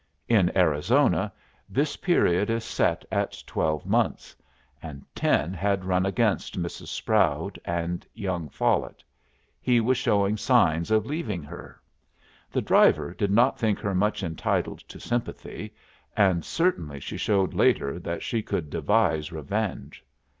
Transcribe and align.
In 0.27 0.51
Arizona 0.57 1.31
this 1.69 1.95
period 1.95 2.49
is 2.49 2.63
set 2.63 3.05
at 3.11 3.43
twelve 3.45 3.85
months, 3.85 4.35
and 4.81 5.05
ten 5.13 5.53
had 5.53 5.85
run 5.85 6.07
against 6.07 6.59
Mrs. 6.59 6.87
Sproud 6.87 7.59
and 7.65 8.03
young 8.15 8.49
Follet. 8.49 9.03
He 9.61 9.79
was 9.79 9.97
showing 9.99 10.37
signs 10.37 10.89
of 10.89 11.05
leaving 11.05 11.43
her. 11.43 11.79
The 12.51 12.63
driver 12.63 13.13
did 13.13 13.29
not 13.29 13.59
think 13.59 13.77
her 13.81 13.93
much 13.93 14.23
entitled 14.23 14.79
to 14.89 14.99
sympathy, 14.99 15.71
and 16.17 16.43
certainly 16.43 16.99
she 16.99 17.17
showed 17.17 17.53
later 17.53 17.99
that 17.99 18.23
she 18.23 18.41
could 18.41 18.71
devise 18.71 19.31
revenge. 19.31 20.03